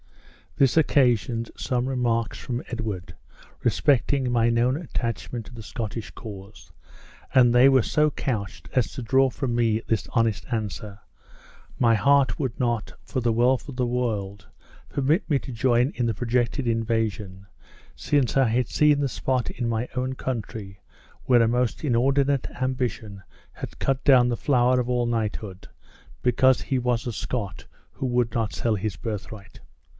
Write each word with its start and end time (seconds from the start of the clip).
This 0.55 0.77
occasioned 0.77 1.49
some 1.55 1.87
remarks 1.87 2.37
from 2.39 2.63
Edward 2.67 3.15
respecting 3.63 4.31
my 4.31 4.49
known 4.49 4.75
attachment 4.77 5.45
to 5.45 5.53
the 5.53 5.61
Scottish 5.63 6.09
cause, 6.11 6.71
and 7.33 7.53
they 7.53 7.69
were 7.69 7.83
so 7.83 8.09
couched 8.11 8.67
as 8.73 8.91
to 8.93 9.01
draw 9.03 9.29
from 9.29 9.55
me 9.55 9.81
this 9.87 10.07
honest 10.13 10.45
answer; 10.51 10.99
my 11.79 11.93
heart 11.95 12.37
would 12.39 12.59
not, 12.59 12.91
for 13.03 13.21
the 13.21 13.31
wealth 13.31 13.69
of 13.69 13.75
the 13.75 13.85
world, 13.85 14.47
permit 14.89 15.27
me 15.29 15.37
to 15.39 15.51
join 15.51 15.91
in 15.95 16.07
the 16.07 16.15
projected 16.15 16.67
invasion, 16.67 17.45
since 17.95 18.35
I 18.35 18.47
had 18.47 18.67
seen 18.67 18.99
the 18.99 19.07
spot 19.09 19.51
in 19.51 19.69
my 19.69 19.87
own 19.95 20.13
country 20.15 20.79
where 21.25 21.41
a 21.43 21.47
most 21.47 21.83
inordinate 21.83 22.47
ambition 22.61 23.21
had 23.53 23.79
cut 23.79 24.03
down 24.03 24.29
the 24.29 24.37
flower 24.37 24.79
of 24.79 24.89
all 24.89 25.05
knighthood, 25.05 25.67
because 26.23 26.59
he 26.61 26.79
was 26.79 27.05
a 27.05 27.13
Scot 27.13 27.65
who 27.91 28.07
would 28.07 28.33
not 28.33 28.51
sell 28.53 28.75
his 28.75 28.95
birthright! 28.95 29.59